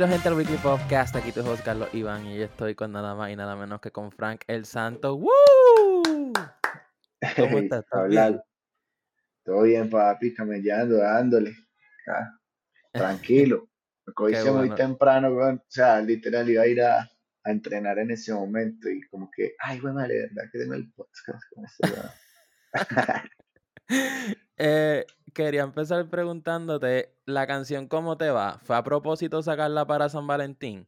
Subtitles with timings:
[0.00, 3.14] Bienvenidos gente al Weekly Podcast, aquí tu host Carlos Iván y yo estoy con nada
[3.14, 5.16] más y nada menos que con Frank el Santo.
[5.16, 6.32] ¡Woo!
[7.36, 7.84] ¿Cómo estás?
[7.84, 8.40] ¿Estás bien?
[9.44, 11.54] Todo bien, papi, camellando, dándole.
[12.08, 12.30] Ah,
[12.90, 13.68] tranquilo.
[14.06, 17.00] Me cogiste muy temprano, o sea, literal iba a ir a,
[17.44, 20.90] a, entrenar en ese momento y como que, ay, güey, madre, ¿verdad que tengo el
[20.94, 21.88] podcast con este
[24.56, 28.58] eh, quería empezar preguntándote, ¿la canción cómo te va?
[28.62, 30.86] ¿Fue a propósito sacarla para San Valentín?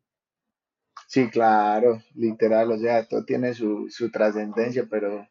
[1.07, 5.29] Sí, claro, literal, o sea, todo tiene su, su trascendencia, pero,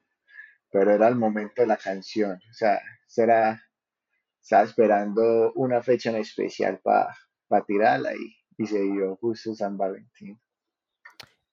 [0.72, 3.62] pero era el momento de la canción, o sea, será,
[4.42, 7.16] estaba esperando una fecha en especial para
[7.48, 10.40] pa tirarla y, y, se dio justo San Valentín.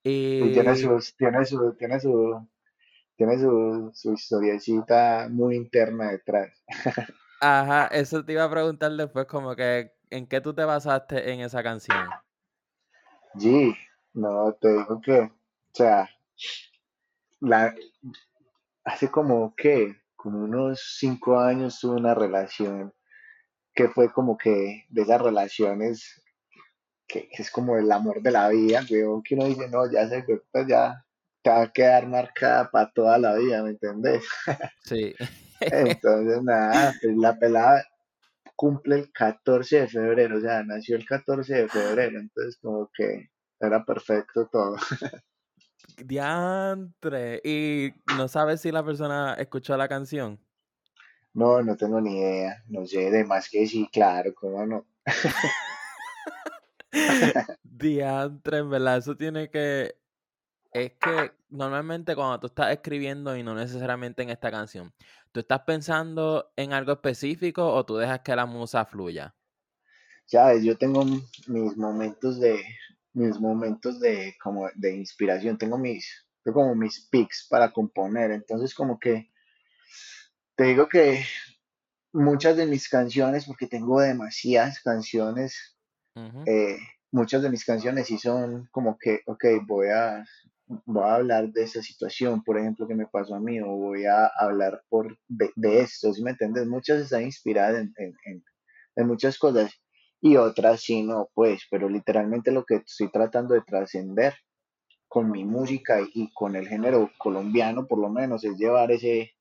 [0.03, 1.45] Y, tiene, tiene su, tiene
[1.99, 2.47] su,
[3.17, 6.63] tiene su, su historiecita muy interna detrás.
[7.41, 11.39] Ajá, eso te iba a preguntar después, como que, ¿en qué tú te basaste en
[11.39, 12.09] esa canción?
[13.37, 13.73] Sí,
[14.13, 15.31] no, te digo que, o
[15.73, 16.09] sea,
[17.39, 17.73] la,
[18.83, 22.93] hace como que, como unos cinco años tuve una relación
[23.73, 26.21] que fue como que de esas relaciones
[27.07, 30.41] que, es como el amor de la vida, que uno dice, no, ya sé que
[30.51, 31.05] pues ya
[31.41, 34.23] te va a quedar marcada para toda la vida, ¿me entendés?
[34.83, 35.15] Sí.
[35.61, 37.85] Entonces, nada, pues la pelada
[38.55, 43.29] cumple el 14 de febrero, o sea, nació el 14 de febrero, entonces como que
[43.59, 44.75] era perfecto todo.
[45.97, 50.39] Diantre, ¿y no sabes si la persona escuchó la canción?
[51.33, 54.85] No, no tengo ni idea, no sé, de más que sí, claro, cómo no.
[57.63, 59.95] Diantre, en verdad, eso tiene que
[60.71, 64.93] es que normalmente cuando tú estás escribiendo y no necesariamente en esta canción,
[65.31, 69.35] ¿tú estás pensando en algo específico o tú dejas que la musa fluya?
[70.25, 71.03] Sabes, yo tengo
[71.47, 72.63] mis momentos de
[73.13, 78.99] mis momentos de como de inspiración, tengo mis como mis pics para componer, entonces como
[78.99, 79.29] que
[80.55, 81.23] te digo que
[82.11, 85.77] muchas de mis canciones, porque tengo demasiadas canciones,
[86.45, 86.77] eh,
[87.11, 90.25] muchas de mis canciones sí son como que, ok, voy a,
[90.85, 94.05] voy a hablar de esa situación, por ejemplo, que me pasó a mí, o voy
[94.05, 96.67] a hablar por, de, esto, ¿sí me entiendes?
[96.67, 97.93] Muchas están inspiradas en,
[98.95, 99.71] en, muchas cosas
[100.21, 104.33] y otras sí no, pues, pero literalmente lo que estoy tratando de trascender
[105.07, 109.31] con mi música y, con el género colombiano, por lo menos, es llevar ese,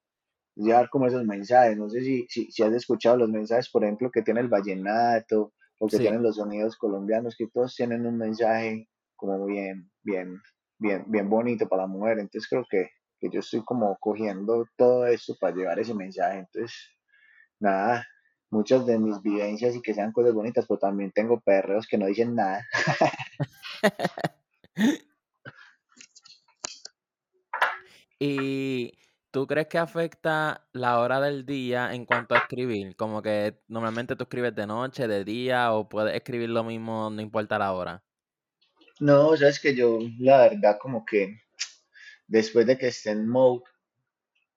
[0.54, 1.76] llevar como esos mensajes.
[1.76, 5.88] No sé si, si, has escuchado los mensajes, por ejemplo, que tiene el vallenato o
[5.88, 10.40] que tienen los sonidos colombianos, que todos tienen un mensaje como bien, bien,
[10.78, 12.18] bien, bien bonito para la mujer.
[12.18, 16.38] Entonces creo que, que yo estoy como cogiendo todo esto para llevar ese mensaje.
[16.38, 16.74] Entonces,
[17.60, 18.06] nada,
[18.50, 22.06] muchas de mis vivencias y que sean cosas bonitas, pero también tengo perreos que no
[22.06, 22.66] dicen nada.
[28.18, 28.92] y
[29.30, 32.96] ¿tú crees que afecta la hora del día en cuanto a escribir?
[32.96, 37.20] Como que normalmente tú escribes de noche, de día, o puedes escribir lo mismo, no
[37.20, 38.02] importa la hora.
[39.00, 41.40] No, sabes que yo, la verdad, como que
[42.26, 43.62] después de que esté en mode,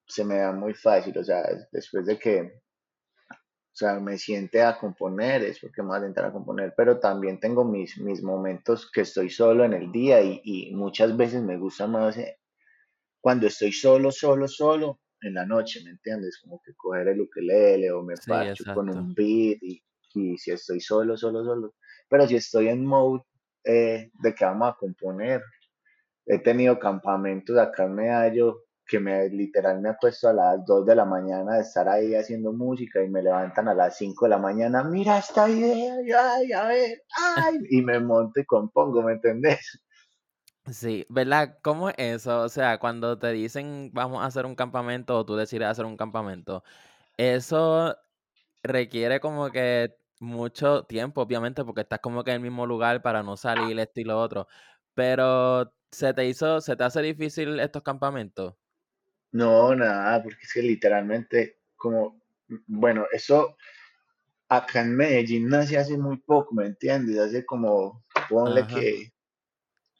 [0.08, 4.78] se me da muy fácil, o sea, después de que, o sea, me siente a
[4.78, 8.90] componer, es porque me voy a intentar a componer, pero también tengo mis, mis momentos
[8.92, 12.38] que estoy solo en el día y, y muchas veces me gusta más eh,
[13.22, 16.40] cuando estoy solo, solo, solo, en la noche, ¿me entiendes?
[16.42, 19.82] Como que coger el ukelele o me sí, con un beat y,
[20.16, 21.76] y si estoy solo, solo, solo.
[22.10, 23.24] Pero si estoy en mode
[23.64, 25.42] eh, de que vamos a componer.
[26.26, 30.96] He tenido campamentos acá en Medallo que me literal me acuesto a las 2 de
[30.96, 34.38] la mañana de estar ahí haciendo música y me levantan a las 5 de la
[34.38, 35.96] mañana, mira esta idea,
[36.36, 37.02] ay, a ver,
[37.38, 39.82] ay, y me monto y compongo, ¿me entendés?
[40.70, 41.58] Sí, ¿verdad?
[41.64, 42.42] ¿Cómo es eso?
[42.42, 45.96] O sea, cuando te dicen vamos a hacer un campamento o tú decides hacer un
[45.96, 46.64] campamento,
[47.16, 47.96] eso
[48.64, 53.24] requiere como que mucho tiempo, obviamente, porque estás como que en el mismo lugar para
[53.24, 54.48] no salir esto y lo otro.
[54.94, 58.54] Pero, ¿se te hizo, se te hace difícil estos campamentos?
[59.32, 62.22] No, nada, porque es que literalmente, como,
[62.68, 63.56] bueno, eso
[64.48, 67.18] acá en Medellín nace hace muy poco, ¿me entiendes?
[67.18, 69.14] Hace como, ponle que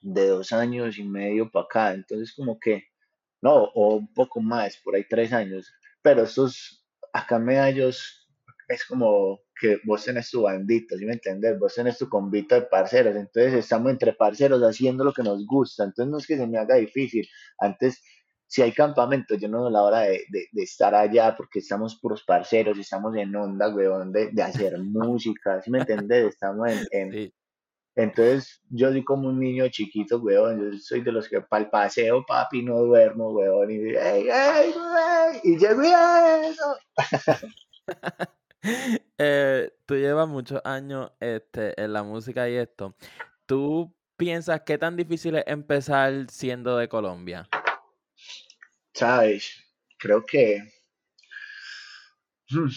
[0.02, 2.84] de dos años y medio para acá, entonces como que,
[3.42, 7.92] no, o un poco más, por ahí tres años, pero estos, acá en Medellín
[8.72, 11.60] es como que vos tenés tu bandito, ¿sí me entiendes?
[11.60, 15.84] Vos tenés tu convito de parceros, entonces estamos entre parceros haciendo lo que nos gusta,
[15.84, 17.28] entonces no es que se me haga difícil,
[17.60, 18.02] antes
[18.52, 22.78] si hay campamento, yo no la hora de, de, estar allá porque estamos puros parceros,
[22.78, 26.34] estamos en onda, weón, de, de hacer música, ¿sí me entiendes?
[26.34, 27.32] Estamos en,
[27.96, 30.74] Entonces, yo soy como un niño chiquito, weón.
[30.74, 33.72] Yo soy de los que para el paseo, papi, no duermo, weón.
[33.72, 35.42] Y, ¡ey, ey, güey!
[35.46, 35.94] Y llego y
[36.52, 36.76] eso.
[39.24, 42.96] Eh, tú llevas muchos años este, en la música y esto.
[43.46, 47.48] ¿Tú piensas qué tan difícil es empezar siendo de Colombia?
[48.94, 49.64] ¿Sabes?
[50.00, 50.64] Creo que...
[52.50, 52.70] hmm,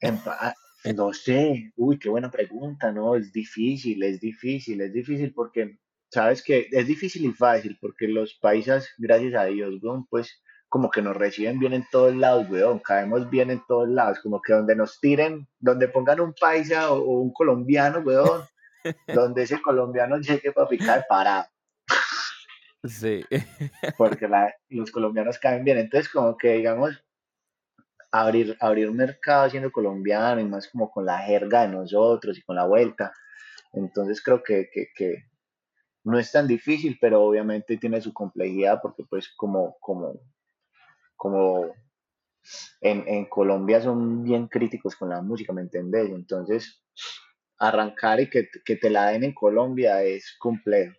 [0.00, 0.54] empa-
[0.96, 3.14] no sé, uy, qué buena pregunta, ¿no?
[3.14, 5.78] Es difícil, es difícil, es difícil porque,
[6.10, 9.74] sabes que es difícil y fácil porque los paisas, gracias a Dios,
[10.08, 14.20] pues como que nos reciben bien en todos lados, weón, caemos bien en todos lados,
[14.20, 18.42] como que donde nos tiren, donde pongan un paisa o, o un colombiano, weón,
[19.08, 21.46] donde ese colombiano llegue para picar parado,
[22.84, 23.24] Sí.
[23.98, 27.02] porque la- los colombianos caen bien, entonces como que digamos,
[28.10, 32.42] abrir, abrir un mercado siendo colombiano y más como con la jerga de nosotros y
[32.42, 33.12] con la vuelta.
[33.72, 35.24] Entonces creo que, que, que
[36.04, 40.14] no es tan difícil, pero obviamente tiene su complejidad porque pues como, como,
[41.18, 41.74] como
[42.80, 46.08] en, en Colombia son bien críticos con la música, ¿me entendés?
[46.10, 46.82] Entonces
[47.58, 50.96] arrancar y que, que te la den en Colombia es complejo.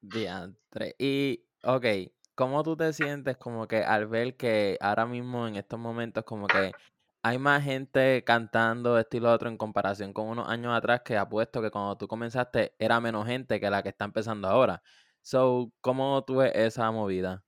[0.00, 0.94] Diantre.
[0.98, 1.84] Y, ok,
[2.34, 6.46] ¿cómo tú te sientes como que al ver que ahora mismo en estos momentos como
[6.46, 6.72] que
[7.22, 11.16] hay más gente cantando esto y lo otro en comparación con unos años atrás que
[11.16, 14.82] apuesto que cuando tú comenzaste era menos gente que la que está empezando ahora?
[15.22, 17.43] So, ¿cómo tú ves esa movida?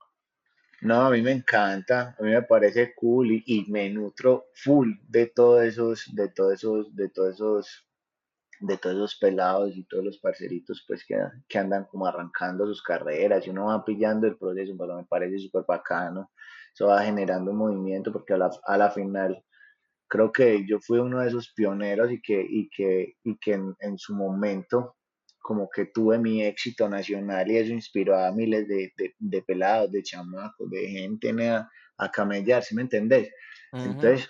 [0.86, 4.92] No, a mí me encanta, a mí me parece cool y, y me nutro full
[5.08, 7.88] de todos esos, de todos esos, de todos esos
[8.60, 11.16] de todos esos pelados y todos los parceritos pues que,
[11.48, 15.38] que andan como arrancando sus carreras y uno va pillando el proceso, pero me parece
[15.40, 16.30] súper bacano,
[16.72, 19.44] eso va generando un movimiento porque a la, a la final
[20.08, 23.74] creo que yo fui uno de esos pioneros y que, y que, y que en,
[23.80, 24.96] en su momento
[25.46, 29.93] como que tuve mi éxito nacional y eso inspiró a miles de, de, de pelados,
[29.93, 33.31] de chamacos, de gente a, a camellar, ¿sí me entendés?
[33.82, 34.28] Entonces,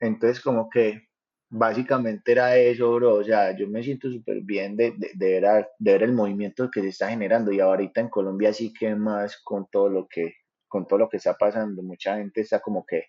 [0.00, 1.08] entonces, como que
[1.50, 3.14] básicamente era eso, bro.
[3.16, 6.12] O sea, yo me siento súper bien de, de, de ver, a- de ver el
[6.12, 7.52] movimiento que se está generando.
[7.52, 10.34] Y ahorita en Colombia sí que más con todo lo que,
[10.68, 11.82] con todo lo que está pasando.
[11.82, 13.04] Mucha gente está como que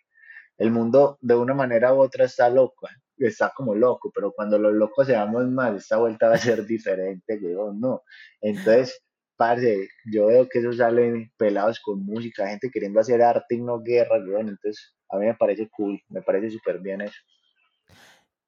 [0.58, 2.88] el mundo de una manera u otra está loco,
[3.28, 7.40] está como loco, pero cuando los locos seamos más, esta vuelta va a ser diferente,
[7.42, 8.04] weón, no.
[8.42, 9.02] Entonces,
[9.36, 13.82] parce, yo veo que eso sale pelados con música, gente queriendo hacer arte y no
[13.82, 17.18] guerra, weón, entonces a mí me parece cool, me parece súper bien eso.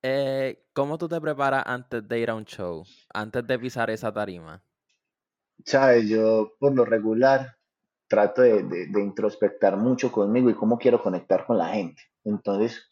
[0.01, 2.83] Eh, ¿cómo tú te preparas antes de ir a un show?
[3.13, 4.61] Antes de pisar esa tarima.
[5.65, 7.55] Sabes, yo por lo regular
[8.09, 12.01] trato de, de, de introspectar mucho conmigo y cómo quiero conectar con la gente.
[12.25, 12.87] Entonces,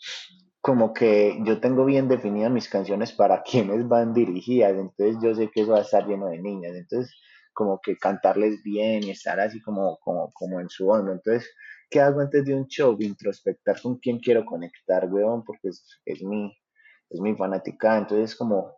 [0.61, 5.49] como que yo tengo bien definidas mis canciones para quiénes van dirigidas, entonces yo sé
[5.51, 7.13] que eso va a estar lleno de niñas, entonces
[7.53, 11.11] como que cantarles bien y estar así como, como, como en su onda.
[11.11, 11.49] Entonces,
[11.89, 12.95] ¿qué hago antes de un show?
[12.99, 16.53] Introspectar con quién quiero conectar, weón, porque es, es mi,
[17.09, 18.77] es mi fanática, entonces como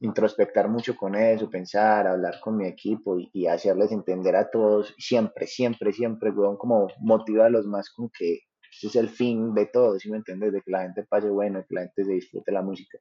[0.00, 4.94] introspectar mucho con eso, pensar, hablar con mi equipo y, y hacerles entender a todos,
[4.98, 8.40] siempre, siempre, siempre, weón, como motivarlos más con que
[8.72, 10.52] ese es el fin de todo, ¿sí me entiendes?
[10.52, 12.98] De que la gente pase bueno, que la gente se disfrute la música.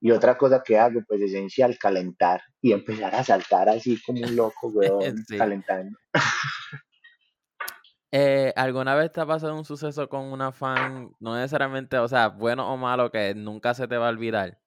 [0.00, 4.36] Y otra cosa que hago, pues esencial, calentar y empezar a saltar así como un
[4.36, 5.38] loco, weón, Sí.
[5.38, 5.98] calentando.
[8.16, 12.28] Eh, ¿alguna vez te ha pasado un suceso con una fan, no necesariamente, o sea,
[12.28, 14.60] bueno o malo, que nunca se te va a olvidar?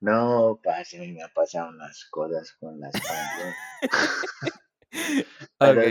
[0.00, 0.60] No,
[0.98, 3.54] mí me han pasado unas cosas con las fans.
[5.58, 5.82] pero,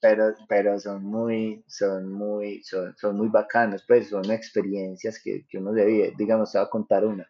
[0.00, 5.58] pero, pero son muy, son muy, son, son muy bacanos, pues son experiencias que, que
[5.58, 7.28] uno debe, digamos, te voy a contar una,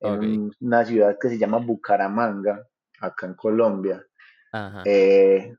[0.00, 2.66] en una ciudad que se llama Bucaramanga,
[3.00, 4.04] acá en Colombia,
[4.52, 4.84] ajá.
[4.84, 5.54] eh,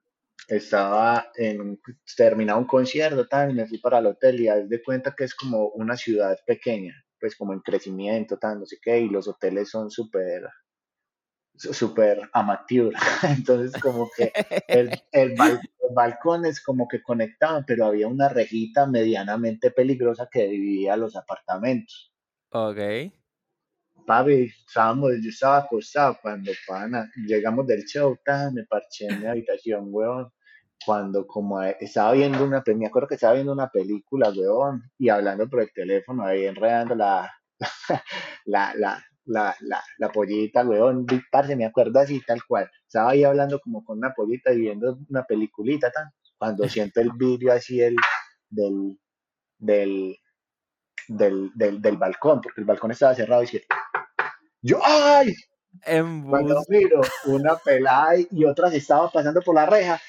[0.47, 1.81] estaba en, un-
[2.17, 5.25] terminaba un concierto, tal, y me fui para el hotel y haz de cuenta que
[5.25, 9.27] es como una ciudad pequeña, pues como en crecimiento, tal, no sé qué, y los
[9.27, 10.43] hoteles son súper
[11.59, 12.93] súper amateur.
[13.23, 14.31] Entonces, como que
[14.67, 20.27] el, el, bal- el balcón es como que conectaban, pero había una rejita medianamente peligrosa
[20.31, 22.13] que dividía los apartamentos.
[22.51, 22.77] Ok.
[24.05, 29.25] Papi, estábamos, yo estaba acostado cuando pana, llegamos del show, tan, me parché en mi
[29.27, 30.31] habitación, weón.
[30.85, 35.09] Cuando como estaba viendo una, pe- me acuerdo que estaba viendo una película, weón, y
[35.09, 37.29] hablando por el teléfono, ahí enredando la,
[38.45, 42.69] la, la, la, la, la pollita, weón, vi- parce, me acuerdo así, tal cual.
[42.85, 47.11] Estaba ahí hablando como con una pollita y viendo una peliculita, tan, cuando siento el
[47.13, 47.95] vidrio así el,
[48.49, 48.99] del,
[49.57, 50.17] del,
[51.07, 53.65] del, del, del balcón, porque el balcón estaba cerrado y dije,
[54.61, 55.33] yo, ¡ay!
[55.85, 60.01] En Cuando miro, una pelada y otras estaban pasando por la reja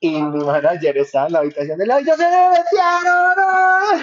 [0.00, 3.34] y mi manager estaba en la habitación de lado y yo se me metieron.
[3.38, 4.02] ¡ah!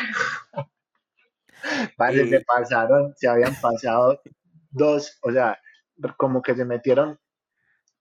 [2.30, 4.22] Se pasaron, se habían pasado
[4.72, 5.60] dos, o sea,
[6.18, 7.20] como que se metieron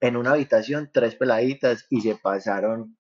[0.01, 2.97] en una habitación tres peladitas y se pasaron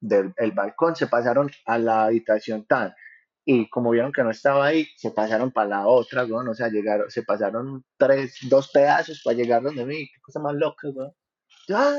[0.00, 2.94] del el balcón, se pasaron a la habitación tan.
[3.44, 6.48] Y como vieron que no estaba ahí, se pasaron para la otra, weón.
[6.48, 10.06] O sea, llegaron, se pasaron tres, dos pedazos para llegar donde mí.
[10.06, 11.14] Qué cosa más loca, weón.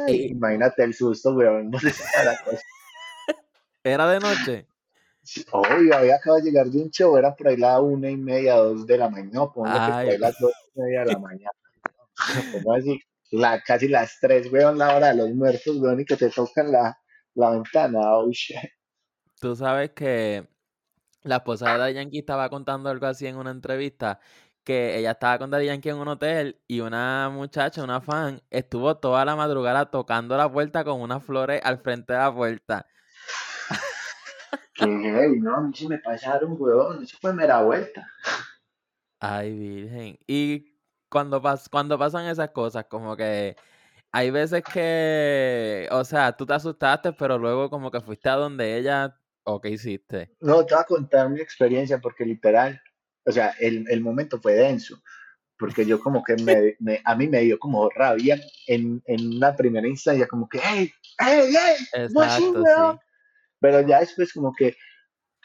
[0.08, 1.70] Y imagínate el susto, weón.
[1.72, 2.64] No sé si era la cosa.
[3.84, 4.68] era de noche.
[5.52, 8.56] Obvio, había acabado de llegar de un show, era por ahí la una y media,
[8.56, 9.32] dos de la mañana.
[9.34, 11.52] No, ponle que por ahí las dos y media de la mañana.
[12.52, 13.00] Como así,
[13.32, 16.72] la, casi las tres, weón, la hora de los muertos, weón, y que te tocan
[16.72, 16.98] la,
[17.36, 18.00] la ventana.
[18.18, 18.58] Oh, shit.
[19.40, 20.48] tú sabes que
[21.24, 24.20] la esposa de Daddy Yankee estaba contando algo así en una entrevista,
[24.64, 28.98] que ella estaba con Daddy Yankee en un hotel y una muchacha, una fan, estuvo
[28.98, 32.86] toda la madrugada tocando la puerta con unas flores al frente de la puerta.
[34.74, 37.03] Que hey, no, a mí sí me pasaron, weón.
[37.03, 38.08] Eso fue mera vuelta.
[39.20, 40.18] Ay, virgen.
[40.27, 40.74] Y
[41.10, 43.56] cuando, pas cuando pasan esas cosas, como que
[44.12, 48.77] hay veces que, o sea, tú te asustaste, pero luego como que fuiste a donde
[48.77, 50.32] ella, o qué hiciste.
[50.39, 52.82] No, te voy a contar mi experiencia porque literal,
[53.25, 55.01] o sea, el, el momento fue denso,
[55.58, 59.56] porque yo como que me, me- a mí me dio como rabia en, en una
[59.56, 63.00] primera instancia, como que, hey, hey, hey, Exacto, sí.
[63.60, 64.75] Pero ya después como que,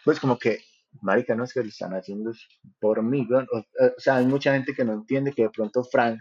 [0.04, 0.60] pues como que,
[1.02, 2.32] marica, no es que lo están haciendo
[2.80, 3.46] por mí, weón.
[3.52, 6.20] O, o sea, hay mucha gente que no entiende que de pronto Frank,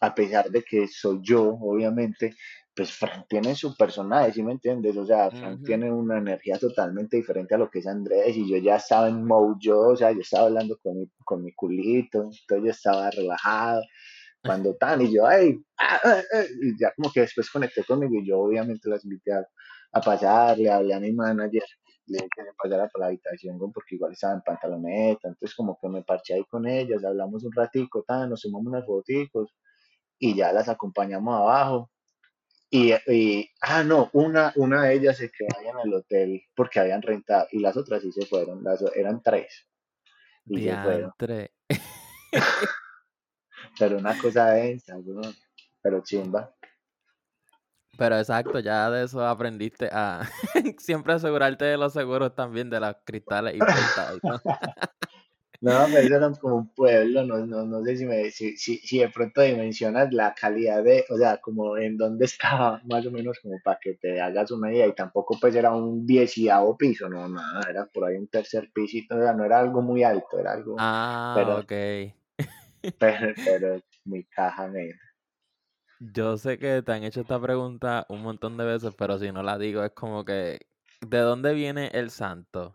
[0.00, 2.34] a pesar de que soy yo, obviamente,
[2.74, 4.96] pues Frank tiene su personaje, ¿sí me entiendes?
[4.96, 8.56] O sea, Frank tiene una energía totalmente diferente a lo que es Andrés y yo
[8.56, 12.22] ya estaba en mode yo, o sea, yo estaba hablando con mi, con mi culito,
[12.22, 13.82] entonces yo estaba relajado,
[14.42, 18.14] cuando tan y yo, ay, ah, ah, ah", y ya como que después conecté conmigo
[18.14, 19.46] y yo obviamente las invité a,
[19.92, 21.64] a pasar, le hablé a mi manager,
[22.06, 25.78] le dije que se pasara por la habitación, porque igual estaba en pantaloneta, entonces como
[25.80, 29.54] que me parché ahí con ellas, hablamos un ratico, tan, nos tomamos unas foticos
[30.18, 31.90] y ya las acompañamos abajo.
[32.72, 36.78] Y, y, ah, no, una, una de ellas se quedó ahí en el hotel porque
[36.78, 39.66] habían rentado y las otras sí se fueron, las, eran tres
[40.46, 41.52] y se fueron, Diantre.
[43.78, 44.96] pero una cosa densa,
[45.82, 46.54] pero chimba.
[48.00, 50.22] Pero exacto, ya de eso aprendiste a
[50.78, 54.40] siempre asegurarte de los seguros también, de los cristales y y todo.
[55.62, 59.00] No, pero eso como un pueblo, no, no, no sé si, me, si, si, si
[59.00, 62.24] de pronto dimensionas la calidad de, o sea, como en dónde
[62.72, 65.74] estaba, más o menos como para que te hagas una idea, y tampoco pues era
[65.74, 69.60] un dieciavo piso, no, nada, era por ahí un tercer pisito, o sea, no era
[69.60, 72.94] algo muy alto, era algo, Ah, pero, ok.
[72.98, 75.09] pero, pero muy caja negra.
[76.00, 79.42] Yo sé que te han hecho esta pregunta un montón de veces, pero si no
[79.42, 80.58] la digo es como que,
[81.02, 82.74] ¿de dónde viene el santo?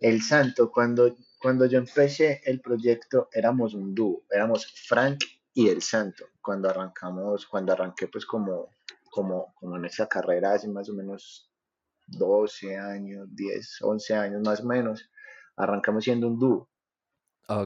[0.00, 5.18] El Santo, cuando, cuando yo empecé el proyecto, éramos un dúo, éramos Frank
[5.54, 6.26] y el Santo.
[6.40, 8.70] Cuando arrancamos, cuando arranqué pues como,
[9.10, 11.50] como, como en esa carrera hace más o menos
[12.06, 15.10] 12 años, 10, 11 años más o menos,
[15.56, 16.68] arrancamos siendo un dúo.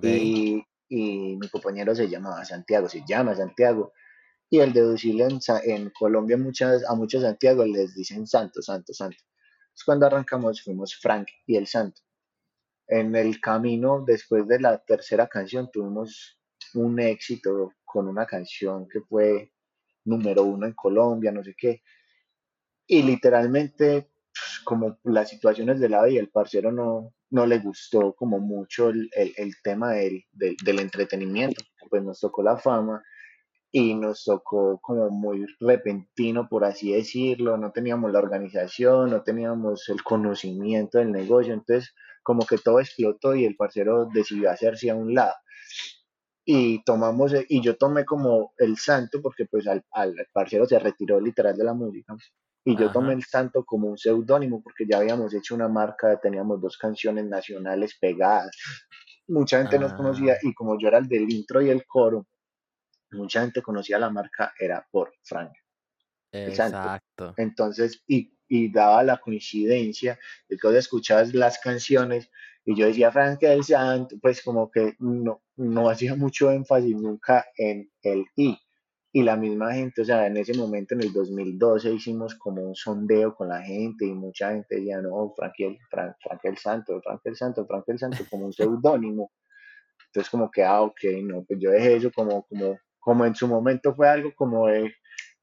[0.02, 3.92] Y, y mi compañero se llamaba Santiago, se llama Santiago.
[4.52, 5.26] Y el deducible
[5.64, 9.16] en, Colombia a muchos Santiago les dicen Santo, Santo, Santo.
[9.16, 12.02] Entonces, cuando arrancamos fuimos Frank y el Santo.
[12.86, 16.38] En el camino, después de la tercera canción, tuvimos
[16.74, 19.54] un éxito con una canción que fue
[20.04, 21.82] número uno en Colombia, no sé qué.
[22.86, 28.12] Y literalmente, pues, como las situaciones de la vida, el parcero no, no le gustó
[28.14, 31.64] como mucho el, el- el tema del, del, del entretenimiento.
[31.88, 33.02] Pues nos tocó la fama
[33.74, 39.88] y nos tocó como muy repentino, por así decirlo, no teníamos la organización, no teníamos
[39.88, 44.94] el conocimiento del negocio, entonces como que todo explotó y el parcero decidió hacerse a
[44.94, 45.34] un lado.
[46.44, 51.18] Y tomamos, y yo tomé como el santo, porque pues al, al parcero se retiró
[51.18, 52.14] literal de la música,
[52.64, 56.60] y yo tomé el santo como un seudónimo, porque ya habíamos hecho una marca, teníamos
[56.60, 58.50] dos canciones nacionales pegadas,
[59.28, 62.26] mucha gente nos conocía, Ah, y como yo era el del intro y el coro,
[63.12, 65.52] mucha gente conocía la marca, era por Frank,
[66.32, 67.34] exacto.
[67.36, 72.30] Entonces, y, y daba la coincidencia de que vos escuchabas las canciones
[72.64, 77.46] y yo decía Frank el Santo, pues como que no, no hacía mucho énfasis nunca
[77.56, 78.56] en el I.
[79.14, 82.74] Y la misma gente, o sea, en ese momento, en el 2012, hicimos como un
[82.74, 87.00] sondeo con la gente y mucha gente decía, no, Frank el, Frank, Frank el Santo,
[87.02, 89.32] Frank el Santo, Frank el Santo, como un seudónimo.
[90.06, 93.48] Entonces como que, ah, ok, no, pues yo dejé eso como, como, como en su
[93.48, 94.94] momento fue algo como de,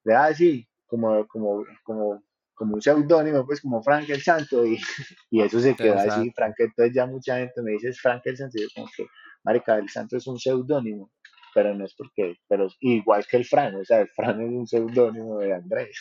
[0.06, 2.24] de ah, sí, como, como, como,
[2.54, 4.80] como un seudónimo, pues como Frank el Santo, y,
[5.30, 6.32] y eso se quedó así, Exacto.
[6.36, 9.06] Frank, entonces ya mucha gente me dice es Frank el Santo, y yo como que,
[9.44, 11.12] marica, el Santo es un seudónimo,
[11.54, 14.66] pero no es porque, pero igual que el Fran, o sea, el Fran es un
[14.66, 16.00] seudónimo de Andrés.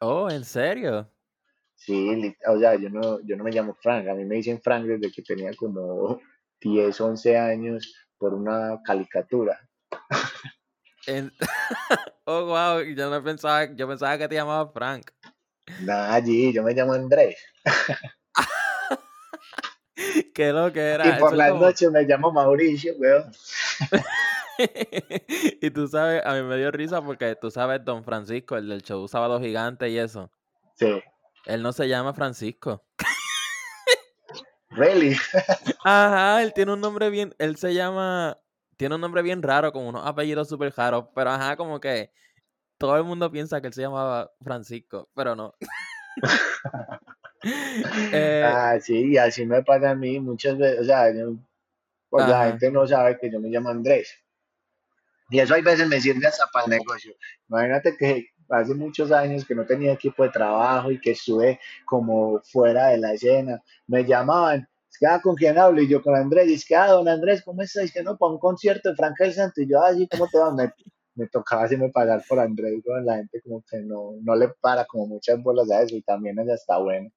[0.00, 1.10] Oh, ¿en serio?
[1.76, 4.84] Sí, o sea, yo no, yo no me llamo Frank, a mí me dicen Frank
[4.84, 6.20] desde que tenía como
[6.60, 9.58] 10 11 años por una caricatura.
[12.24, 15.10] Oh, wow, yo no pensaba, yo pensaba que te llamabas Frank.
[15.80, 17.36] Nada, allí, yo me llamo Andrés.
[20.34, 21.18] Qué lo que Y era.
[21.18, 21.54] por Eso es las como.
[21.54, 23.32] noches me llamo Mauricio, weón.
[25.60, 28.82] Y tú sabes, a mí me dio risa porque tú sabes, Don Francisco, el del
[28.82, 30.30] show Sábado Gigante y eso.
[30.74, 31.02] Sí,
[31.46, 32.84] Él no se llama Francisco.
[34.70, 35.16] really.
[35.84, 38.38] Ajá, él tiene un nombre bien, él se llama,
[38.76, 42.10] tiene un nombre bien raro, con unos apellidos súper raros, pero ajá, como que
[42.78, 45.54] todo el mundo piensa que él se llamaba Francisco, pero no.
[48.12, 51.34] Eh, Ah, sí, y así me pasa a mí muchas veces, o sea, yo-
[52.08, 54.14] pues la gente no sabe que yo me llamo Andrés.
[55.30, 57.14] Y eso hay veces me sirve hasta para el negocio.
[57.48, 62.40] Imagínate que hace muchos años que no tenía equipo de trabajo y que estuve como
[62.42, 63.60] fuera de la escena.
[63.86, 64.68] Me llamaban,
[65.06, 65.80] ah, ¿con quién hablo?
[65.82, 67.84] Y yo con Andrés, y es que, ah, don Andrés, ¿cómo estás?
[67.84, 69.60] Es que no, para un concierto de Frank el Santo.
[69.60, 70.52] Y yo, ah, sí, ¿cómo te va?
[70.52, 70.72] Me,
[71.14, 74.84] me tocaba hacerme pagar por Andrés, con la gente como que no, no le para
[74.84, 77.10] como muchas bolas a eso y también ella está bueno.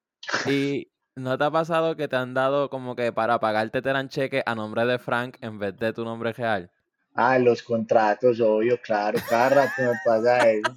[0.48, 4.10] y ¿no te ha pasado que te han dado como que para pagarte te dan
[4.10, 6.70] cheque a nombre de Frank en vez de tu nombre real?
[7.14, 10.74] Ah, los contratos, obvio, claro, cada rato me pasa eso.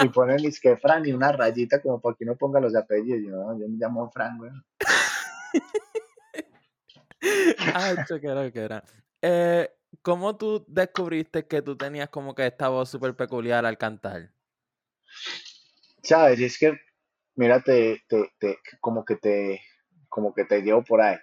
[0.00, 3.20] Y ponen es que Fran y una rayita como para que uno ponga los apellidos.
[3.24, 4.50] Yo, no, yo me llamo Fran, güey.
[7.20, 8.84] Ay, qué lo que era.
[9.22, 9.70] Eh,
[10.02, 14.30] ¿cómo tú descubriste que tú tenías como que esta voz súper peculiar al cantar?
[16.02, 16.78] Sabes, es que,
[17.34, 19.60] mira, te, te, te- como que te,
[20.08, 21.16] como que te llevo por ahí.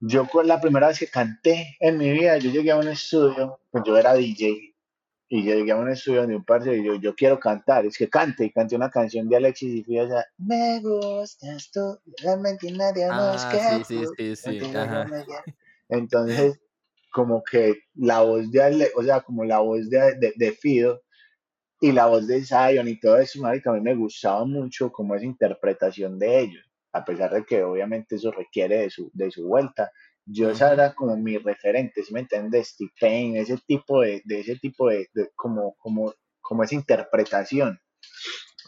[0.00, 3.84] Yo la primera vez que canté en mi vida, yo llegué a un estudio, pues
[3.86, 4.71] yo era DJ,
[5.34, 7.96] y yo llegué a un estudio de un parce y yo, yo quiero cantar, es
[7.96, 12.70] que cante, y canté una canción de Alexis y fui allá, me gustas tú, realmente
[12.70, 15.04] nadie más Ah, que sí, sí, tú, sí, sí, contigo yo ajá.
[15.06, 15.44] me quiero".
[15.88, 16.60] Entonces,
[17.12, 21.02] como que la voz de Ale, o sea, como la voz de, de, de Fido
[21.80, 25.14] y la voz de Zion y todo eso, marica, a mí me gustaba mucho como
[25.14, 29.46] esa interpretación de ellos, a pesar de que obviamente eso requiere de su, de su
[29.46, 29.90] vuelta.
[30.24, 32.76] Yo esa era como mi referente, ¿sí me entiendes?
[32.76, 37.78] T-Pain, ese tipo de, de ese tipo de, de como, como, como esa interpretación.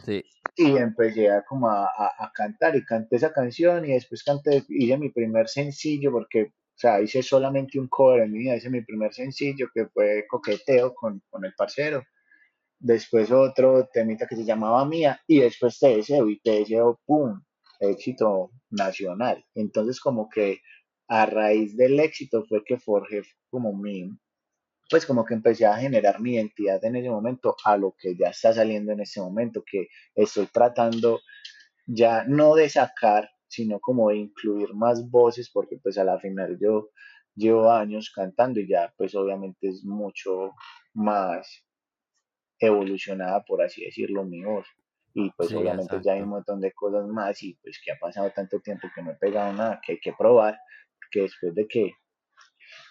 [0.05, 0.23] Sí,
[0.57, 4.63] Y empecé a como a, a, a cantar y canté esa canción y después canté,
[4.67, 8.69] hice mi primer sencillo porque, o sea, hice solamente un cover en mi vida, hice
[8.69, 12.03] mi primer sencillo que fue Coqueteo con, con el parcero
[12.79, 17.41] después otro temita que se llamaba Mía y después TSEO y TSEO, ¡pum!
[17.79, 19.43] éxito nacional.
[19.53, 20.59] Entonces como que
[21.07, 24.09] a raíz del éxito fue que forjé como mi,
[24.89, 28.29] pues como que empecé a generar mi identidad en ese momento a lo que ya
[28.29, 31.21] está saliendo en este momento, que estoy tratando
[31.87, 36.57] ya no de sacar, sino como de incluir más voces, porque pues a la final
[36.59, 36.89] yo
[37.35, 40.53] llevo años cantando y ya pues obviamente es mucho
[40.93, 41.65] más
[42.59, 44.65] evolucionada, por así decirlo, mi voz.
[45.13, 47.97] Y pues sí, obviamente ya hay un montón de cosas más y pues que ha
[47.97, 50.57] pasado tanto tiempo que no he pegado nada, que hay que probar,
[51.15, 51.93] que después de que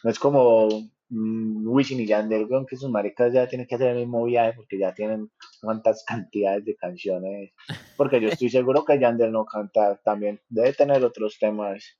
[0.02, 0.68] no es como
[1.10, 4.78] mm, Wisin y Yandel, que sus maricas ya tienen que hacer el mismo viaje porque
[4.78, 7.52] ya tienen cuantas cantidades de canciones.
[7.96, 11.98] Porque yo estoy seguro que Yandel no canta también, debe tener otros temas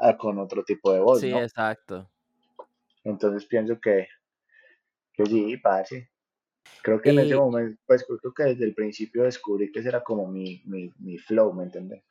[0.00, 1.42] ah, con otro tipo de voz, Sí, ¿no?
[1.42, 2.10] exacto.
[3.04, 4.08] Entonces pienso que,
[5.12, 6.10] que sí, parce.
[6.82, 10.02] Creo que en ese momento, pues creo que desde el principio descubrí que ese era
[10.02, 12.02] como mi, mi, mi flow, ¿me entiendes?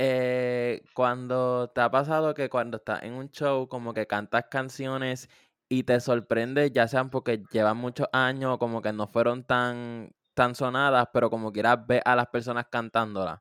[0.00, 5.28] Eh, cuando te ha pasado que cuando estás en un show como que cantas canciones
[5.68, 10.14] y te sorprende, ya sean porque llevan muchos años o como que no fueron tan,
[10.34, 13.40] tan sonadas, pero como quieras ver a las personas cantándolas.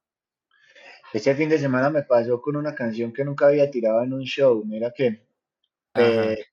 [1.13, 4.23] Este fin de semana me pasó con una canción que nunca había tirado en un
[4.23, 4.63] show.
[4.65, 5.27] Mira que
[5.93, 6.43] eh,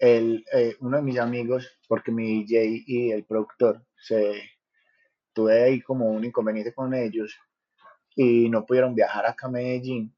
[0.00, 4.42] el, eh, uno de mis amigos, porque mi DJ y el productor, se
[5.32, 7.38] tuve ahí como un inconveniente con ellos
[8.16, 10.12] y no pudieron viajar acá a Medellín.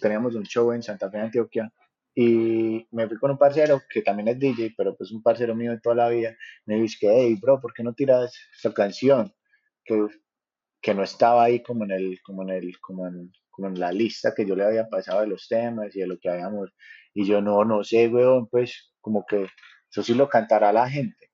[0.00, 1.72] Teníamos un show en Santa Fe, Antioquia.
[2.16, 5.70] Y me fui con un parcero que también es DJ, pero pues un parcero mío
[5.70, 6.34] de toda la vida.
[6.64, 9.32] Me dice que, hey, bro, ¿por qué no tiras esta canción?
[9.84, 10.08] Que
[10.84, 13.90] que no estaba ahí como en el, como en el, como en, como en la
[13.90, 16.74] lista que yo le había pasado de los temas y de lo que habíamos.
[17.14, 19.46] Y yo no, no sé, weón, pues como que
[19.90, 21.30] eso sí lo cantará la gente.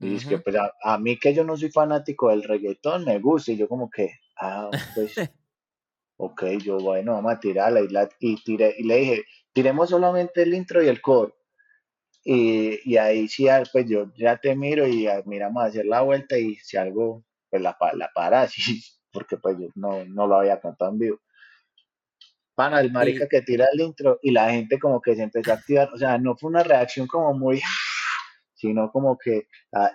[0.00, 3.20] Y es que pues a, a mí que yo no soy fanático del reggaetón, me
[3.20, 5.14] gusta y yo como que, ah, pues,
[6.16, 10.42] ok, yo bueno, vamos a tirarla y, la, y, tiré, y le dije, tiremos solamente
[10.42, 11.34] el intro y el coro.
[12.24, 15.86] Y, y ahí sí, ah, pues yo ya te miro y ah, miramos a hacer
[15.86, 18.54] la vuelta y si algo, pues la, la paras,
[19.12, 21.20] porque pues yo no, no lo había cantado en vivo.
[22.54, 25.52] Pana, el marica Y, que tira el intro y la gente como que se empezó
[25.52, 27.62] a activar, o sea, no fue una reacción como muy,
[28.54, 29.90] sino como que, ah,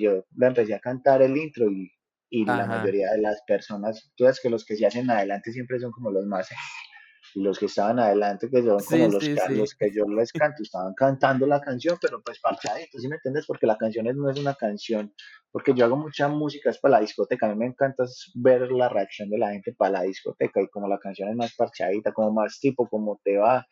[0.00, 1.92] yo le empecé a cantar el intro y,
[2.30, 2.68] y la ajá.
[2.68, 6.10] mayoría de las personas, tú sabes que los que se hacen adelante siempre son como
[6.12, 6.48] los más
[7.34, 10.32] y los que estaban adelante, que son como Sí, los, sí, los que yo les
[10.32, 13.46] canto, estaban cantando la canción, pero pues parchaditos, ¿sí me entiendes?
[13.46, 15.14] Porque la canción es- no es una canción,
[15.52, 18.88] porque yo hago mucha música, es para la discoteca, a mí me encanta ver la
[18.88, 22.32] reacción de la gente para la discoteca, y como la canción es más parchadita, como
[22.32, 23.66] más tipo, como te va,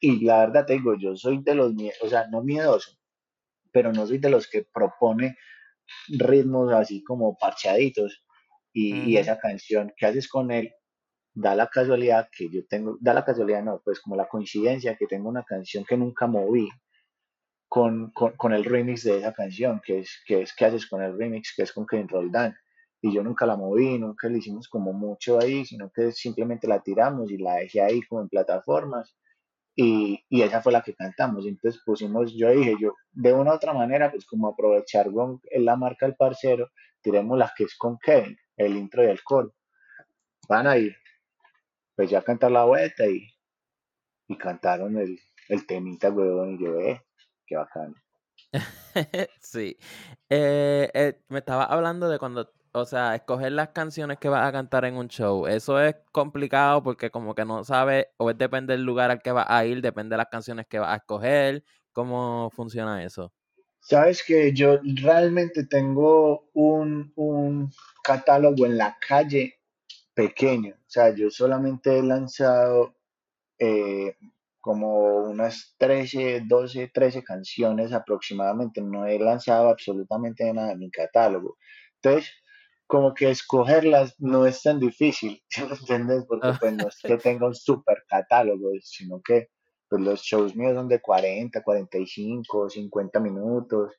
[0.00, 2.92] y la verdad te digo, yo soy de los, o sea, no miedoso,
[3.72, 5.36] pero no soy de los que propone
[6.08, 8.24] ritmos así como parchaditos,
[8.72, 10.72] y, y Ujú, esa canción, ¿qué haces con él?
[11.34, 15.06] da la casualidad que yo tengo, da la casualidad no, pues como la coincidencia que
[15.06, 16.68] tengo una canción que nunca moví
[17.68, 21.02] con, con, con el remix de esa canción, que es, que es ¿Qué haces con
[21.02, 21.54] el remix?
[21.56, 22.54] Que es con Kevin Roldán.
[23.02, 26.82] Y yo nunca la moví, nunca le hicimos como mucho ahí, sino que simplemente la
[26.82, 29.16] tiramos y la dejé ahí como en plataformas.
[29.74, 31.46] Y, y esa fue la que cantamos.
[31.46, 35.76] Entonces pusimos, yo dije, yo de una u otra manera, pues como aprovechar con la
[35.76, 39.54] marca del parcero, tiremos la que es con Kevin, el intro y el coro.
[40.48, 40.90] Van ahí,
[41.94, 43.26] pues ya cantar la vuelta y,
[44.28, 47.02] y cantaron el, el temita, weón, y yo, eh,
[47.46, 47.94] qué bacano.
[49.40, 49.76] Sí.
[50.28, 54.52] Eh, eh, me estaba hablando de cuando, o sea, escoger las canciones que vas a
[54.52, 55.46] cantar en un show.
[55.46, 59.32] Eso es complicado porque como que no sabes, o es depende del lugar al que
[59.32, 61.64] vas a ir, depende de las canciones que vas a escoger.
[61.92, 63.32] ¿Cómo funciona eso?
[63.80, 67.72] Sabes que yo realmente tengo un, un
[68.04, 69.58] catálogo en la calle
[70.14, 72.94] pequeño, o sea, yo solamente he lanzado
[73.58, 74.16] eh,
[74.60, 78.80] como unas 13 12 13 canciones aproximadamente.
[78.80, 81.56] No he lanzado absolutamente nada en mi catálogo.
[82.02, 82.30] Entonces,
[82.86, 86.24] como que escogerlas no es tan difícil, ¿sí me entiendes?
[86.26, 89.48] Porque Ah, pues no es que tenga un super catálogo, sino que
[89.88, 93.92] pues los shows míos son de cuarenta cuarenta y cinco 50 minutos,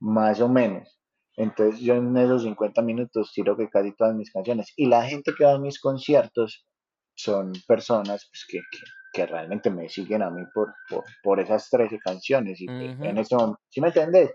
[0.00, 1.00] más o menos.
[1.36, 4.72] Entonces yo en esos 50 minutos tiro que casi todas mis canciones.
[4.76, 6.66] Y la gente que va a mis conciertos
[7.14, 11.70] son personas pues, que, que, que realmente me siguen a mí por, por, por esas
[11.70, 13.20] 13 canciones y pues en ujú.
[13.20, 14.32] eso, ¿sí me entendés?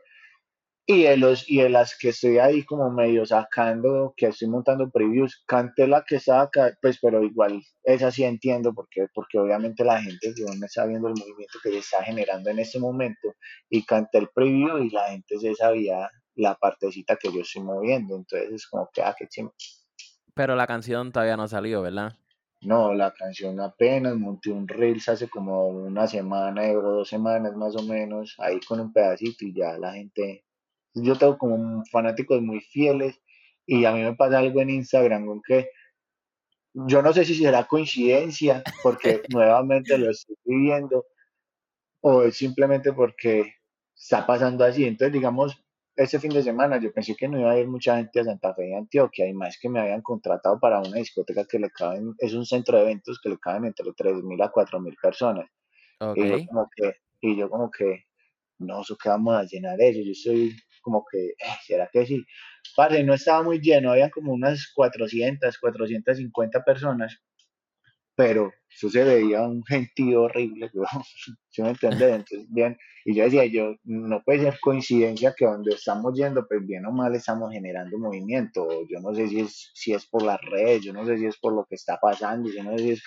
[0.87, 4.89] Y de, los, y de las que estoy ahí como medio sacando, que estoy montando
[4.89, 10.01] previews, canté la que saca, pues pero igual esa sí entiendo porque, porque obviamente la
[10.01, 13.35] gente no está viendo el movimiento que se está generando en este momento
[13.69, 18.15] y canté el preview y la gente se sabía la partecita que yo estoy moviendo,
[18.15, 19.51] entonces es como que, ah, qué chimba.
[20.33, 22.17] Pero la canción todavía no salió, ¿verdad?
[22.61, 27.75] No, la canción apenas monté un Reels hace como una semana o dos semanas más
[27.75, 30.43] o menos, ahí con un pedacito y ya la gente,
[30.93, 33.21] yo tengo como fanáticos muy fieles
[33.65, 35.69] y a mí me pasa algo en Instagram con que
[36.73, 41.05] yo no sé si será coincidencia porque nuevamente lo estoy viviendo
[42.01, 43.53] o es simplemente porque
[43.95, 44.85] está pasando así.
[44.85, 45.61] Entonces, digamos,
[45.99, 48.53] este fin de semana yo pensé que no iba a ir mucha gente a Santa
[48.55, 52.13] Fe de Antioquia, y más que me habían contratado para una discoteca que le caben,
[52.19, 55.49] es un centro de eventos que le caben entre 3.000 a 4.000 personas.
[56.15, 58.05] Y yo como que, y yo como que,
[58.59, 59.99] no, eso que vamos a llenar eso.
[60.01, 62.23] Yo estoy como que, eh, ¿será que sí?
[62.77, 67.21] Parce, no estaba muy lleno, había como unas cuatrocientas cuatrocientas cincuenta personas,
[68.19, 70.69] pero eso se veía un gentío horrible.
[71.49, 72.01] ¿Sí me entiendes?
[72.01, 76.67] Entonces, bien, y yo decía, yo, no puede ser coincidencia que donde estamos yendo, pues
[76.67, 80.37] bien o mal estamos generando movimiento, yo no sé si es, si es por las
[80.41, 82.91] redes, yo no sé si es por lo que está pasando, yo no sé si
[82.91, 83.03] es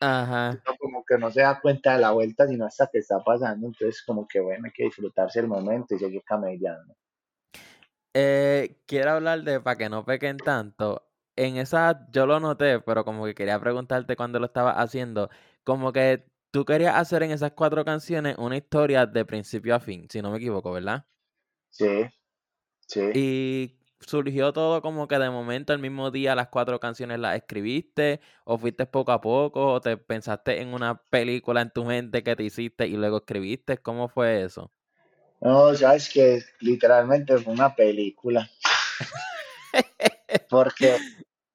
[0.00, 0.58] Ajá.
[0.78, 4.02] como que no se da cuenta de la vuelta, sino hasta que está pasando, entonces
[4.06, 6.96] como que bueno, hay que disfrutarse el momento y seguir camellando.
[8.14, 11.02] Eh, quiero hablar de para que no pequen tanto.
[11.36, 15.30] En esa yo lo noté, pero como que quería preguntarte cuando lo estabas haciendo,
[15.64, 20.08] como que tú querías hacer en esas cuatro canciones una historia de principio a fin,
[20.10, 21.04] si no me equivoco, ¿verdad?
[21.68, 22.06] Sí,
[22.86, 23.10] sí.
[23.14, 28.20] Y surgió todo como que de momento el mismo día las cuatro canciones las escribiste,
[28.44, 32.36] o fuiste poco a poco, o te pensaste en una película en tu mente que
[32.36, 34.70] te hiciste y luego escribiste, ¿cómo fue eso?
[35.40, 38.50] No, sabes que literalmente fue una película,
[40.48, 40.96] porque,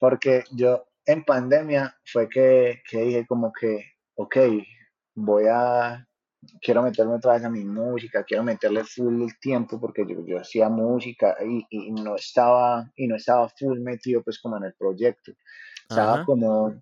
[0.02, 3.86] porque yo en pandemia fue que, que dije como que,
[4.16, 4.36] ok,
[5.14, 6.08] voy a,
[6.60, 10.40] quiero meterme otra vez a mi música, quiero meterle full el tiempo porque yo, yo
[10.40, 14.74] hacía música y, y no estaba, y no estaba full metido pues como en el
[14.74, 15.34] proyecto.
[15.88, 16.82] Estaba Ajá, como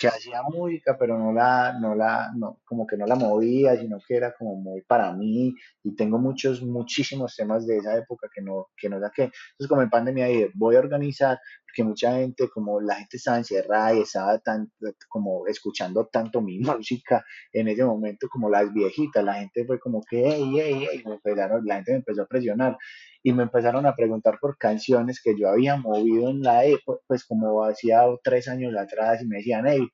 [0.00, 3.98] que hacía música, pero no la, no la, no, como que no la movía, sino
[4.00, 8.40] que era como muy para mí, y tengo muchos, muchísimos temas de esa época que
[8.40, 9.24] no, que no saqué.
[9.24, 13.36] Entonces, como en pandemia dije, voy a organizar, porque mucha gente, como la gente estaba
[13.36, 14.72] encerrada y estaba tan,
[15.06, 20.00] como escuchando tanto mi música en ese momento, como las viejitas, la gente fue como
[20.08, 22.78] que, hey, me empezaron, la gente me empezó a presionar
[23.22, 27.24] y me empezaron a preguntar por canciones que yo había movido en la época, pues
[27.24, 29.86] como hacía tres años atrás y me decían, hey,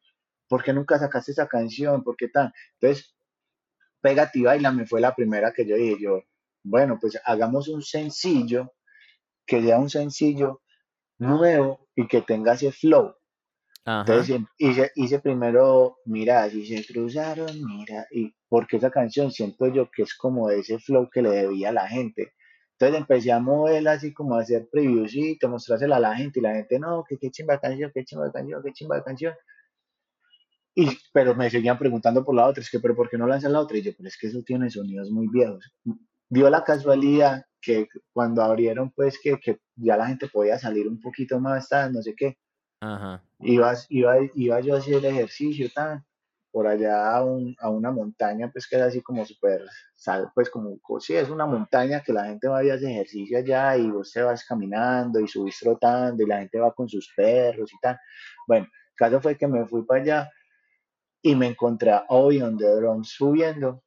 [0.49, 2.03] ¿por qué nunca sacaste esa canción?
[2.05, 2.53] ¿Por qué tan?
[2.81, 3.17] Entonces,
[4.01, 6.23] Pégate y Baila me fue la primera que yo dije, yo,
[6.63, 8.75] bueno, pues hagamos un sencillo,
[9.47, 10.63] que sea un sencillo
[11.19, 13.15] nuevo y que tenga ese flow.
[13.85, 19.33] ajá, Entonces em, hice, hice primero Mira, y se cruzaron, mira, y porque esa canción
[19.33, 22.35] siento yo que es como ese flow que le debía a la gente.
[22.79, 26.55] Entonces empecé a moverla así como a hacer previewcito, mostrársela a la gente y la
[26.55, 29.35] gente, no, que qué chimba canción, qué chimba de canción, qué chimba de canción.
[30.75, 33.55] Y, pero me seguían preguntando por la otra, es que, pero ¿por qué no lanzan
[33.55, 33.79] la otra?
[33.79, 35.73] Y yo, pero es que eso tiene sonidos muy viejos.
[36.29, 41.01] Dio la casualidad que cuando abrieron, pues que, que ya la gente podía salir un
[41.01, 42.37] poquito más, tal, no sé qué,
[42.83, 46.05] ajá, iba, iba, iba yo a hacer ejercicio, tan,
[46.57, 49.61] por allá a, un, a una montaña, pues que era así como súper,
[49.95, 53.77] sal, pues como, sí, es una montaña que la gente va y hace ejercicio allá
[53.77, 57.71] y vos te vas caminando y subís trotando y la gente va con sus perros
[57.71, 57.99] y tal.
[58.49, 60.33] Bueno, caso fue que me fui para allá
[61.21, 63.83] y me encontré a Obi on the Drums subiendo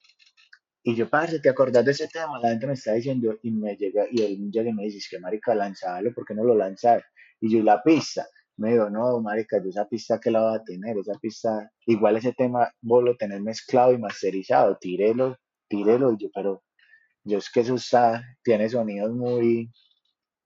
[0.83, 2.37] y yo, parce, ¿te acordás de ese tema?
[2.39, 5.09] La gente me está diciendo y me llega, y él llega y me dice, es
[5.09, 7.03] que marica, lanzalo, ¿por qué no lo lanzar?
[7.41, 8.27] Y yo, ¿y la pista?
[8.59, 12.17] Me dijo, no, marica, yo esa pista que la voy a tener, esa pista, igual
[12.17, 15.37] ese tema vos lo tenés mezclado y masterizado, tírelo,
[15.69, 16.63] tírelo, y yo, pero
[17.23, 19.71] yo es que eso está, tiene sonidos muy,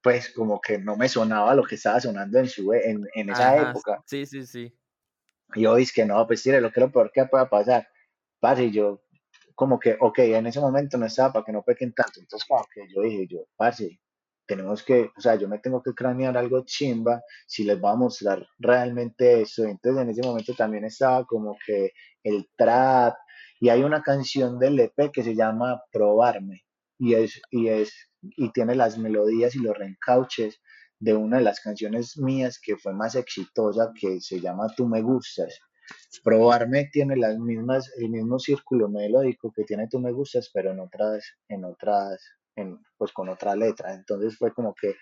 [0.04, 3.58] pues como que no me sonaba lo que estaba sonando en su, en, en esa
[3.58, 4.04] ajá, época.
[4.06, 4.74] sí, sí, sí,
[5.56, 7.88] Y yo, es que no, pues tírelo, que es lo peor que pueda pasar.
[8.40, 9.04] Parce, yo,
[9.56, 12.20] como que, ok, en ese momento no estaba para que no pequen tanto.
[12.20, 14.00] Entonces, como que yo dije, yo, parce,
[14.46, 17.96] tenemos que, o sea, yo me tengo que cranear algo chimba si les voy a
[17.96, 19.64] mostrar realmente eso.
[19.64, 21.92] Entonces, en ese momento también estaba como que
[22.24, 23.16] el trap,
[23.60, 26.66] y hay una canción del EP que se llama Probarme,
[27.00, 30.62] y es, y es, y tiene las melodías y los reencauches
[31.00, 35.02] de una de las canciones mías que fue más exitosa, que se llama Tú me
[35.02, 35.60] gustas.
[36.24, 40.80] Probarme tiene las mismas, el mismo círculo melódico que tiene Tú me gustas, pero en
[40.80, 42.22] otras, en otras,
[42.56, 43.94] en, pues con otra letra.
[43.94, 44.96] Entonces fue como que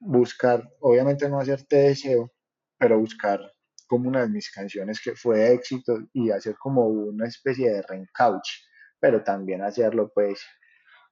[0.00, 2.32] buscar, obviamente no hacerte deseo,
[2.78, 3.40] pero buscar
[3.86, 8.62] como una de mis canciones que fue éxito y hacer como una especie de reencauche,
[8.98, 10.40] pero también hacerlo pues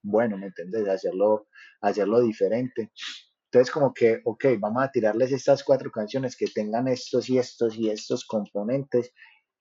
[0.02, 0.88] bueno, ¿me entiendes?
[0.88, 1.46] Hacerlo,
[1.80, 2.90] hacerlo diferente.
[3.44, 7.76] Entonces, como que, ok, vamos a tirarles estas cuatro canciones que tengan estos y estos
[7.76, 9.12] y estos componentes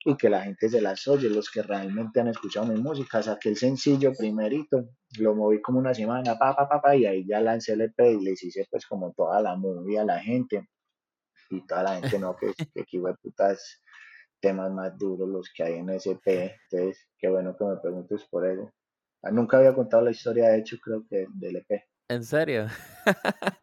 [0.04, 3.22] y que la gente se las oye, los que realmente han escuchado mi música.
[3.22, 4.88] Saqué el sencillo primerito,
[5.18, 7.98] lo moví como una semana, pa, pa, pa, pa, y ahí ya lancé el EP
[8.00, 10.68] y les hice pues como toda la movie a la gente
[11.50, 13.82] y toda la gente, no, que, que aquí, putas,
[14.40, 16.58] temas más duros los que hay en SP.
[16.70, 18.72] Entonces, qué bueno que me preguntes por eso.
[19.22, 21.84] Ah, Nunca había contado la historia, de hecho, creo que del EP.
[22.08, 22.66] ¿en serio?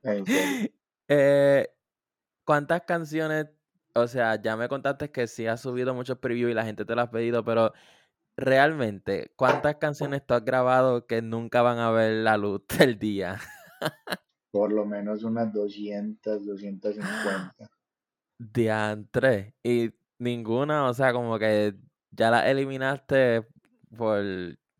[0.03, 0.69] En serio.
[1.11, 1.67] Eh,
[2.45, 3.47] ¿cuántas canciones?
[3.95, 6.95] O sea, ya me contaste que sí has subido muchos previews y la gente te
[6.95, 7.73] lo ha pedido, pero
[8.37, 13.39] realmente, ¿cuántas canciones tú has grabado que nunca van a ver la luz del día?
[14.51, 17.69] Por lo menos unas 200, 250.
[18.37, 19.55] Diantre.
[19.63, 21.75] Y ninguna, o sea, como que
[22.11, 23.45] ya la eliminaste
[23.97, 24.23] por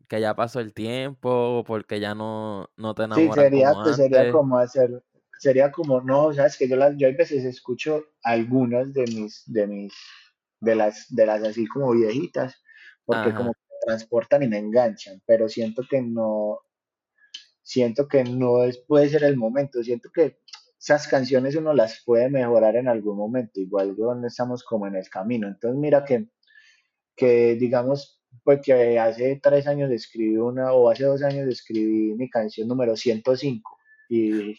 [0.08, 3.96] que ya pasó el tiempo, porque ya no, no te Sí, enamoran sería, como pues
[3.96, 5.02] sería como hacer,
[5.40, 9.66] sería como, no, sabes que yo las, yo a veces escucho algunas de mis, de
[9.66, 9.94] mis,
[10.60, 12.62] de las, de las así como viejitas,
[13.06, 16.60] porque como que me transportan y me enganchan, pero siento que no,
[17.62, 20.40] siento que no es, puede ser el momento, siento que
[20.78, 25.08] esas canciones uno las puede mejorar en algún momento, igual donde estamos como en el
[25.08, 25.48] camino.
[25.48, 26.26] Entonces mira que,
[27.16, 32.28] que digamos, pues que hace tres años escribí una, o hace dos años escribí mi
[32.28, 33.78] canción número 105
[34.10, 34.54] y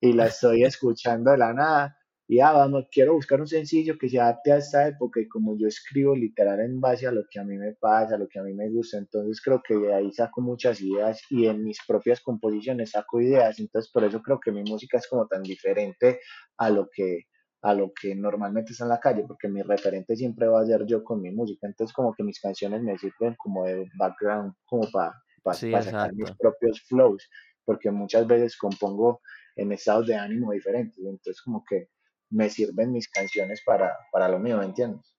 [0.00, 1.96] y la estoy escuchando de la nada.
[2.28, 5.56] Y ah, vamos, quiero buscar un sencillo que se adapte a esta época y como
[5.56, 8.40] yo escribo literal en base a lo que a mí me pasa, a lo que
[8.40, 11.78] a mí me gusta, entonces creo que de ahí saco muchas ideas y en mis
[11.86, 16.18] propias composiciones saco ideas, entonces por eso creo que mi música es como tan diferente
[16.58, 17.20] a lo que
[17.62, 20.84] a lo que normalmente está en la calle, porque mi referente siempre va a ser
[20.86, 21.66] yo con mi música.
[21.66, 25.14] Entonces como que mis canciones me sirven como de background, como para
[25.50, 27.28] Sí, sacar mis propios flows,
[27.64, 29.20] porque muchas veces compongo
[29.56, 30.98] en estados de ánimo diferentes.
[30.98, 31.88] Entonces como que
[32.30, 35.16] me sirven mis canciones para, para lo mío, ¿me entiendes?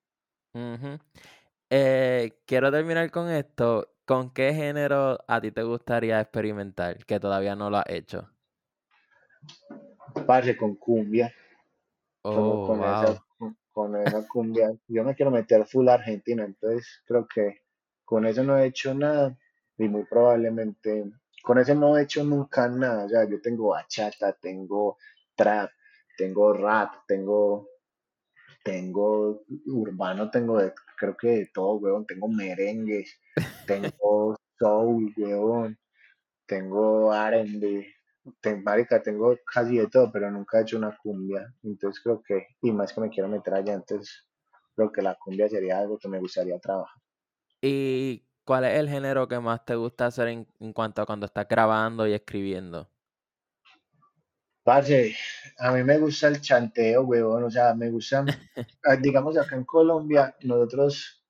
[1.69, 3.93] Eh, quiero terminar con esto.
[4.05, 8.29] ¿Con qué género a ti te gustaría experimentar que todavía no lo has hecho?
[10.25, 11.33] Parce con cumbia,
[12.21, 13.25] como Oh, con esa,
[13.73, 14.71] con esa cumbia.
[14.87, 17.63] Yo me quiero meter full argentina, entonces creo que
[18.05, 19.37] con eso no he hecho nada
[19.77, 21.11] y muy probablemente
[21.47, 23.05] con eso no he hecho nunca nada.
[23.05, 24.97] O sea, yo tengo bachata, tengo
[25.35, 25.71] trap,
[26.17, 27.69] tengo rap, tengo,
[28.63, 32.05] tengo urbano, tengo de, creo que de todo, weón.
[32.05, 33.19] Tengo merengues,
[33.65, 35.77] tengo soul, weón,
[36.47, 37.87] tengo R&B,
[38.41, 41.53] ten- marica, tengo casi de todo, pero nunca he hecho una cumbia.
[41.63, 44.27] Entonces creo que, y más que me quiero meter allá, entonces
[44.75, 47.01] creo que la cumbia sería algo que me gustaría trabajar.
[47.61, 51.27] ¿Y cuál es el género que más te gusta hacer en, en cuanto a cuando
[51.27, 52.89] estás grabando y escribiendo?
[54.63, 55.15] Parce,
[55.59, 58.29] a mí me gusta el chanteo, huevón, o sea, me gusta,
[58.85, 61.23] ah, digamos acá en Colombia, nosotros,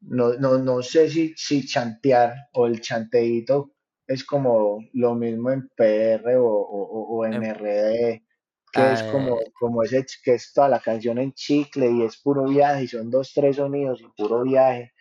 [0.00, 3.72] no, no, no sé si, si chantear o el chanteíto
[4.06, 8.24] es como lo mismo en PR o, o, o- o en RD,
[8.72, 12.16] que es como, eh, como ese, que es toda la canción en chicle y es
[12.22, 14.92] puro viaje, y son dos, tres sonidos y puro viaje,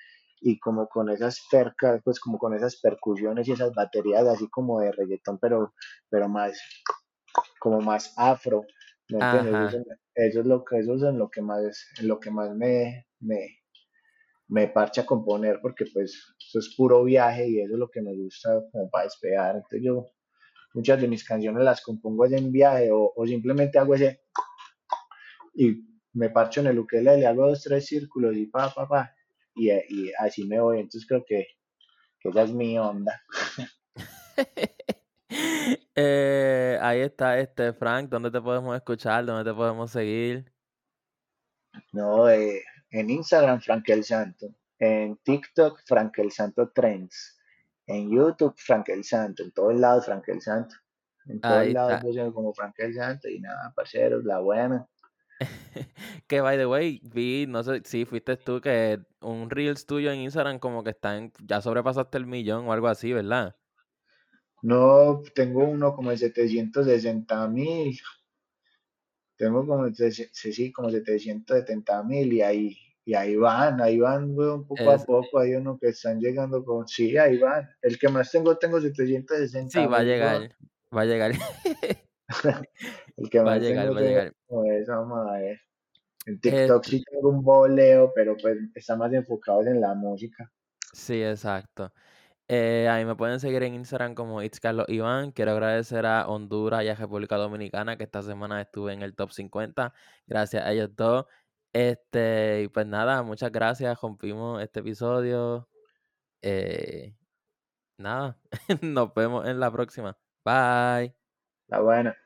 [0.41, 4.79] y como con esas percas, pues como con esas percusiones y esas baterías así como
[4.79, 5.73] de reggaetón, pero,
[6.09, 6.59] pero más
[7.59, 8.63] como más afro,
[9.09, 9.85] ¿me entiendes?
[10.15, 13.07] Eso, es lo que, eso es en lo que más, en lo que más me,
[13.19, 13.59] me,
[14.47, 18.01] me parcha a componer, porque pues eso es puro viaje y eso es lo que
[18.01, 19.55] me gusta como para despegar.
[19.55, 20.05] Entonces yo
[20.73, 24.21] muchas de mis canciones las compongo en viaje o, o simplemente hago ese
[25.53, 29.15] y me parcho en el ukelele, hago dos, tres círculos y pa, pa, pa,
[29.57, 30.79] y, y así me voy.
[30.79, 31.47] Entonces creo que,
[32.19, 33.21] que esa es mi onda.
[35.99, 39.25] Eh, ahí está este Frank, ¿dónde te podemos escuchar?
[39.25, 40.53] ¿Dónde te podemos seguir?
[41.91, 44.47] No, eh, en Instagram, Frank el Santo.
[44.79, 47.39] En TikTok, Frank el Santo Trends.
[47.87, 49.43] En YouTube, Frank el Santo.
[49.43, 50.75] En todos lados, Frank el Santo.
[51.25, 53.27] En todos lados, yo soy como Frank el Santo.
[53.27, 54.87] Y nada, parceros, la buena.
[56.27, 60.19] Que by the way, vi, no sé si fuiste tú que un Reels tuyo en
[60.21, 63.55] Instagram como que está en, ya sobrepasaste el millón o algo así, ¿verdad?
[64.61, 67.97] No, tengo uno como de 760 mil.
[69.37, 72.33] Tengo como, sí, sí, como 770 mil.
[72.33, 75.39] Y ahí, y ahí van, ahí van, weón, poco a poco.
[75.39, 76.87] Hay uno que están llegando con.
[76.87, 77.69] Sí, ahí van.
[77.81, 80.55] El que más tengo, tengo sí, 760 va a llegar,
[80.95, 81.33] va a llegar,
[83.17, 84.33] El que va a llegar, va a llegar.
[84.47, 85.61] como esa madre.
[86.25, 90.51] En TikTok Este, sí tengo un boleo, pero pues está más enfocado en la música.
[90.93, 91.91] sí, exacto.
[92.49, 95.31] Eh, ahí me pueden seguir en Instagram como It's Carlos Iván.
[95.31, 99.31] Quiero agradecer a Honduras y a República Dominicana que esta semana estuve en el top
[99.31, 99.93] 50.
[100.27, 101.25] Gracias a ellos dos.
[101.73, 103.99] Este, y pues nada, muchas gracias.
[104.01, 105.67] Rompimos este episodio.
[106.41, 107.15] Eh,
[107.97, 108.39] nada,
[108.81, 110.17] nos vemos en la próxima.
[110.45, 111.16] Bye.
[111.69, 112.17] La buena.